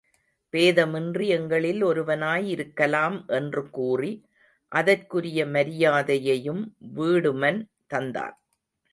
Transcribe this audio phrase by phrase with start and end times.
[0.53, 4.11] பேத மின்றி எங்களில் ஒருவனாய் இருக்கலாம் என்று கூறி
[4.71, 6.63] அதற்குரிய மரியாதையையும்
[6.95, 7.61] வீடுமன்
[7.93, 8.35] தந்தான்.